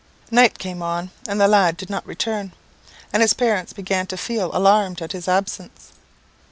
[0.31, 2.53] "Night came on and the lad did not return,
[3.13, 5.91] and his parents began to feel alarmed at his absence.